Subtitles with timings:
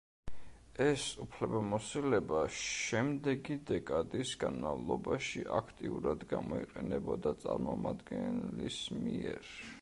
[0.83, 9.55] ეს უფლებამოსილება შემდეგი დეკადის განმავლობაში აქტიურად გამოიყენებოდა წარმომადგენლის მიერ.